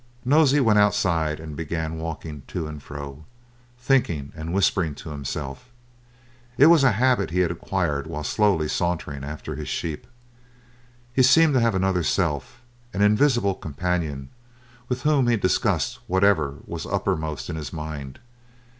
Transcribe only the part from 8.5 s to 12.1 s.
sauntering after his sheep. He seemed to have another